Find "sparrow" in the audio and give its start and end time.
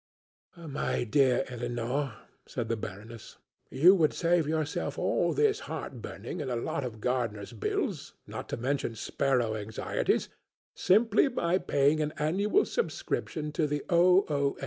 8.95-9.53